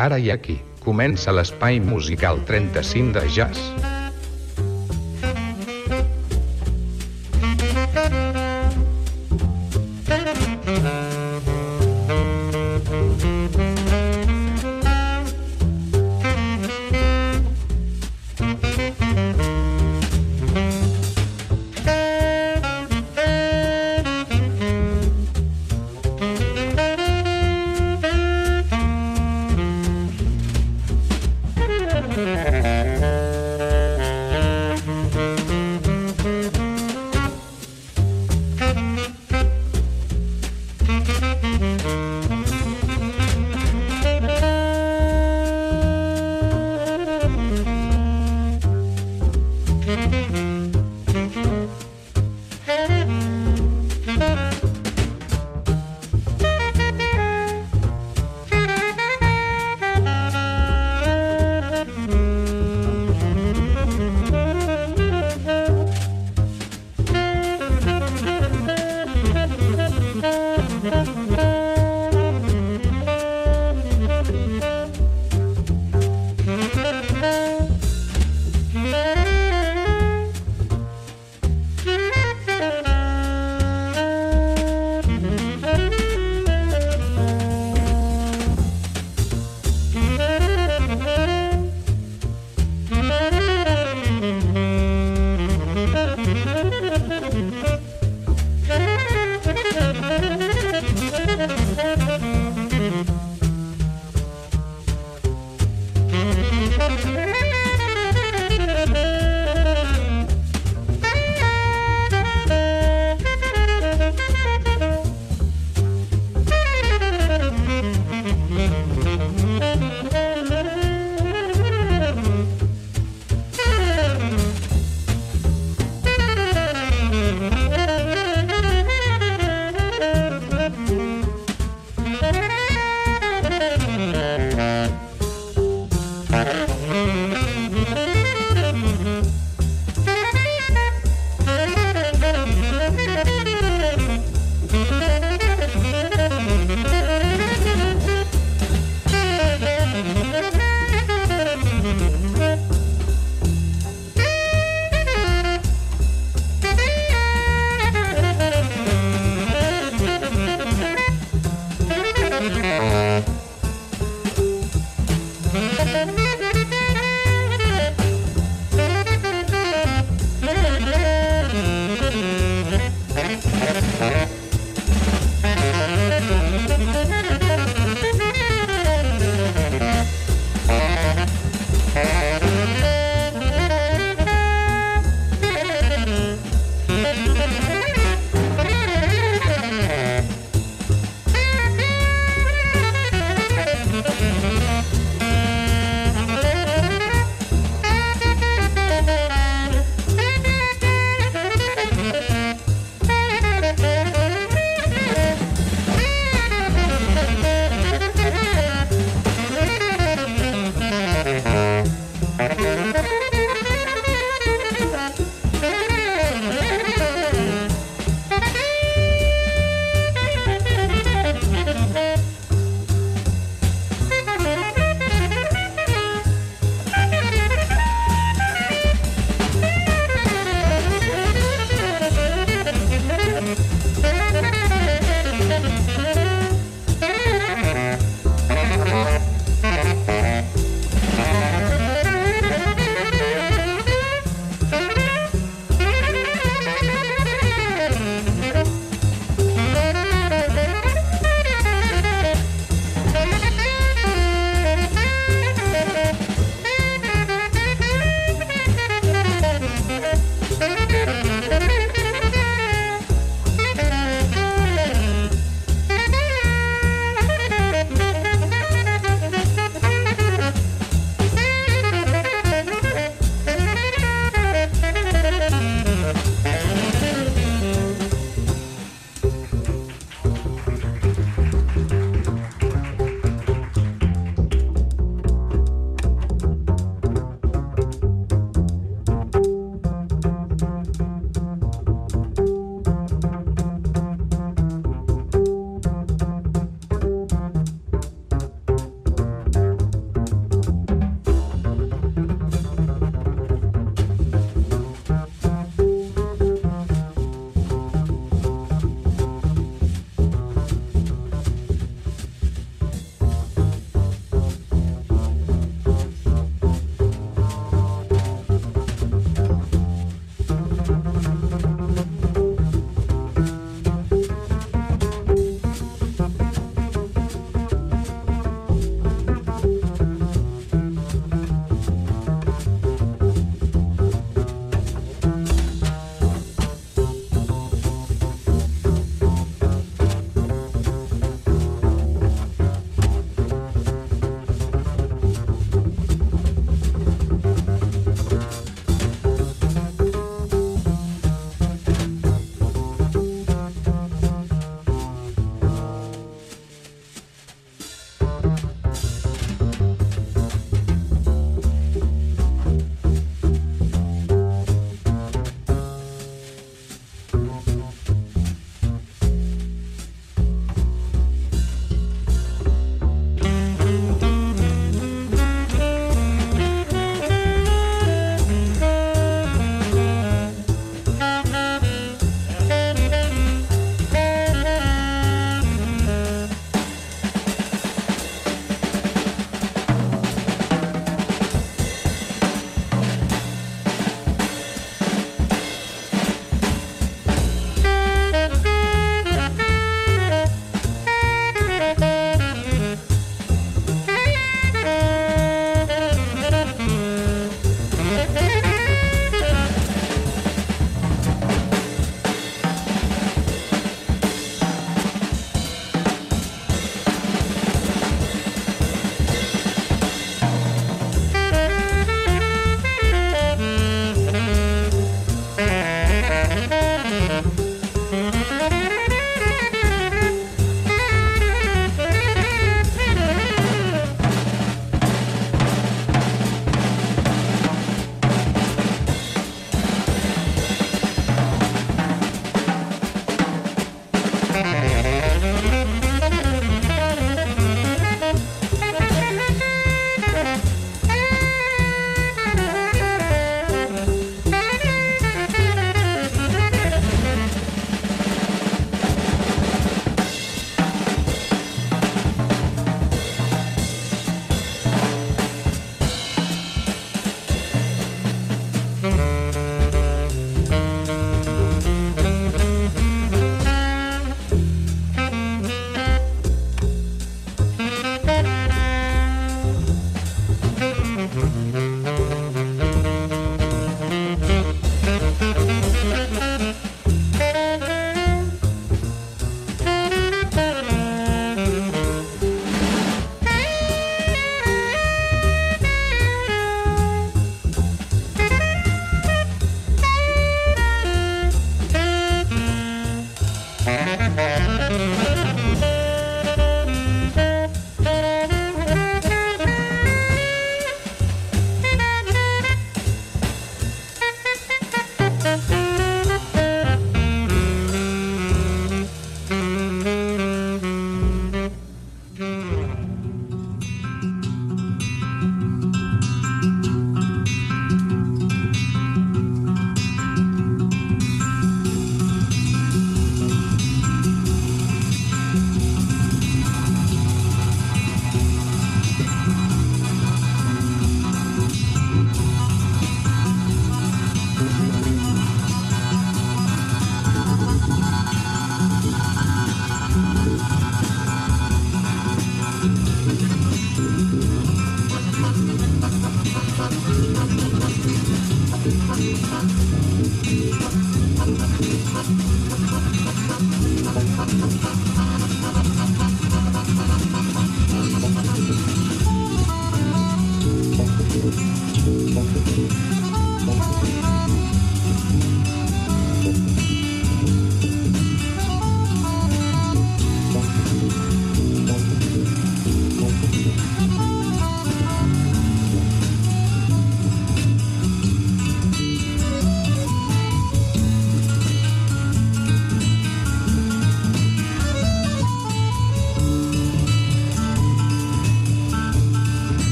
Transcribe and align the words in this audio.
Ara 0.00 0.16
i 0.16 0.30
aquí, 0.32 0.54
comença 0.84 1.34
l'espai 1.36 1.78
musical 1.84 2.40
35 2.48 3.12
de 3.18 3.28
jazz. 3.36 3.91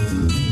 you. 0.00 0.49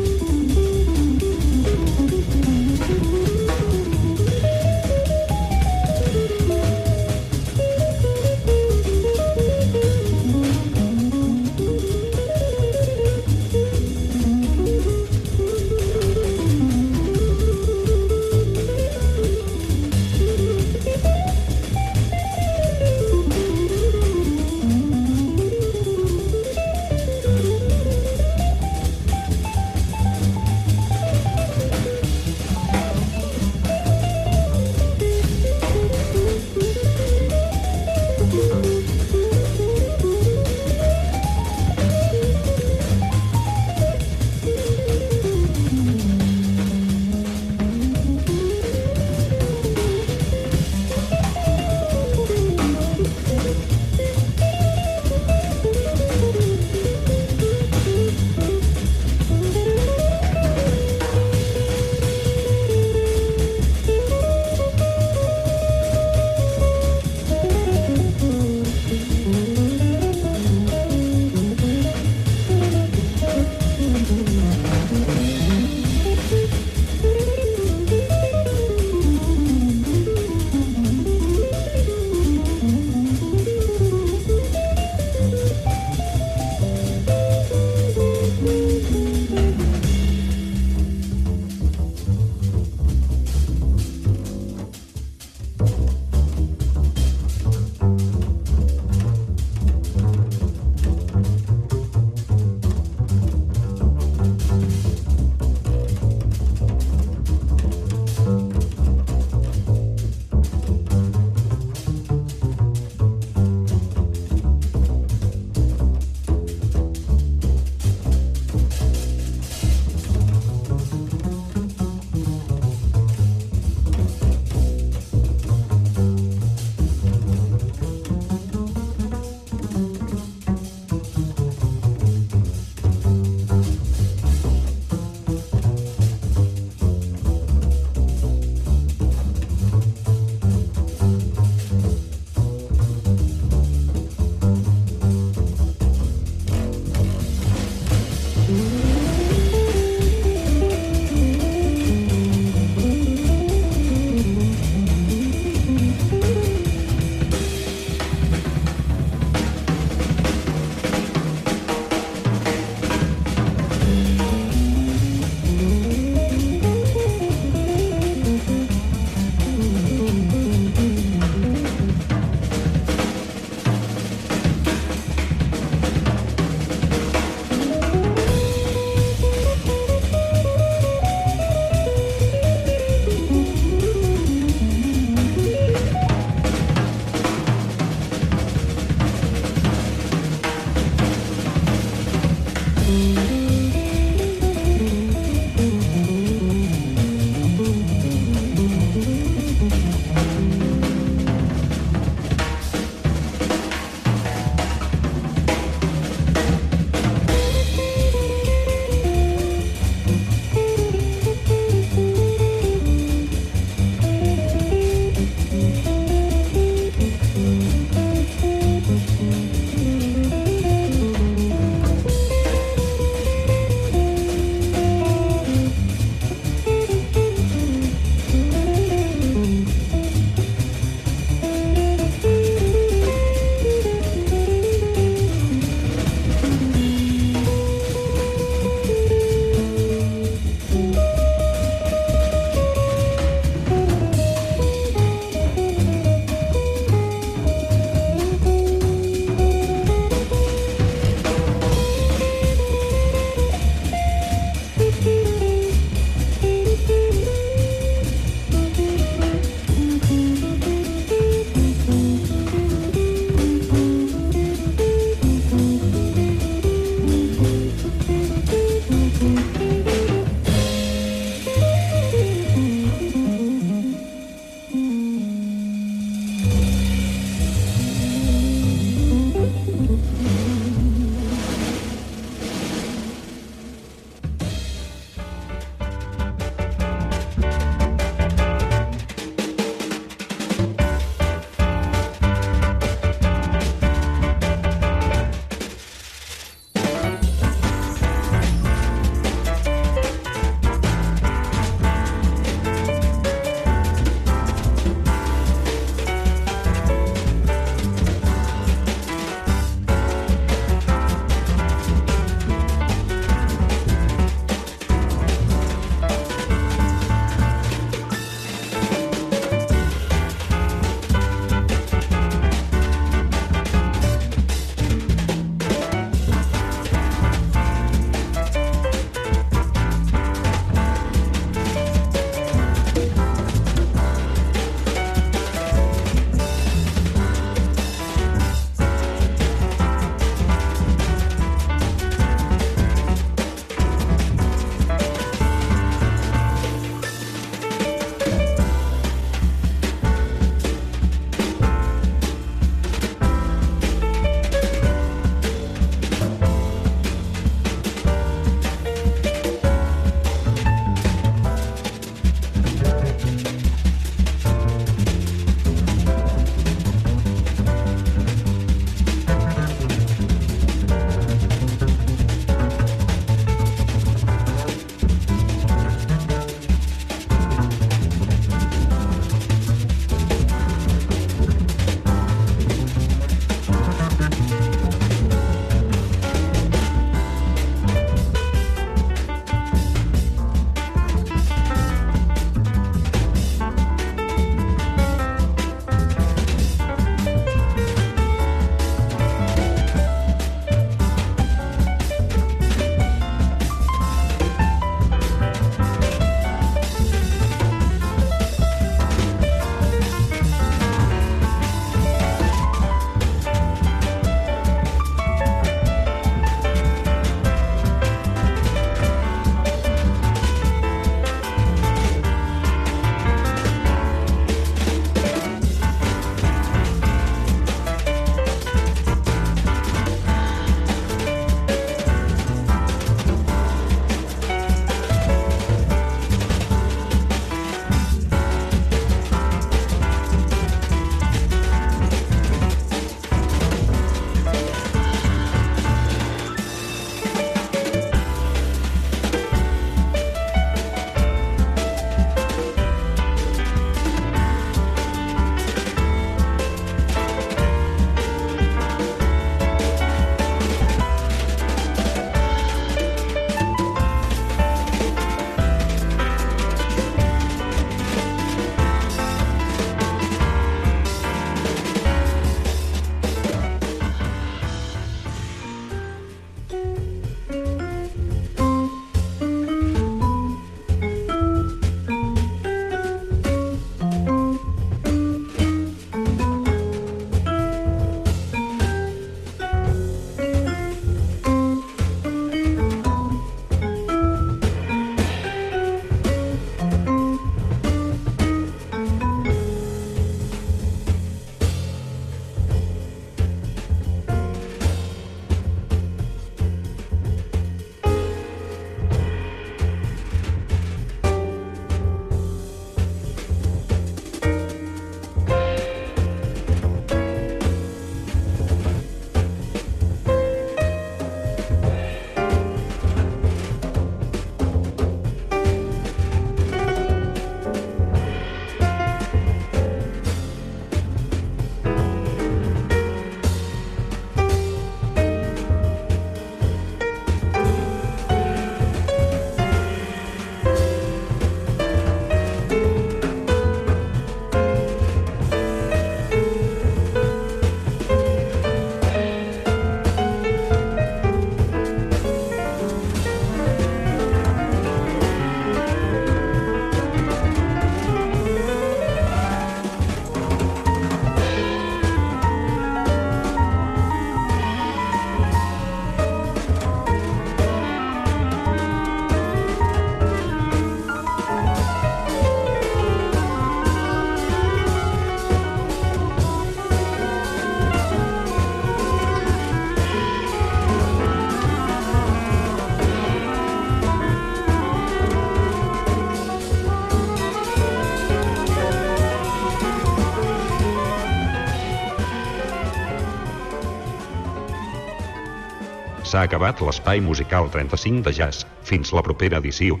S'ha 596.30 596.44
acabat 596.46 596.78
l'espai 596.86 597.22
musical 597.26 597.66
35 597.74 598.22
de 598.28 598.36
jazz. 598.38 598.62
Fins 598.86 599.10
la 599.18 599.26
propera 599.26 599.58
edició. 599.64 600.00